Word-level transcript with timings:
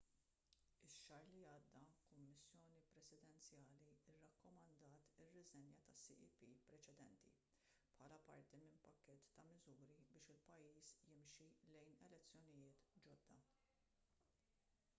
ix-xahar 0.83 1.25
li 1.31 1.41
għadda 1.49 1.95
kummissjoni 2.05 2.79
presidenzjali 2.93 3.75
rrakkomandat 4.13 5.03
ir-riżenja 5.25 5.75
tas-cep 5.89 6.23
preċedenti 6.69 7.33
bħala 7.99 8.17
parti 8.31 8.61
minn 8.63 8.79
pakkett 8.87 9.29
ta' 9.35 9.45
miżuri 9.51 9.87
biex 10.13 10.31
il-pajjiż 10.37 10.95
jimxi 11.11 11.51
lejn 11.77 12.01
elezzjonijiet 12.09 12.81
ġodda 13.07 13.39